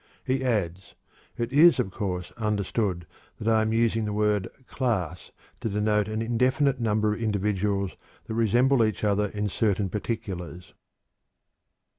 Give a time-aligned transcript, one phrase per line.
[0.25, 0.95] He adds:
[1.37, 3.05] "It is, of course, understood
[3.37, 7.91] that I am using the word 'class' to denote an indefinite number of individuals
[8.25, 10.73] that resemble each other in certain particulars."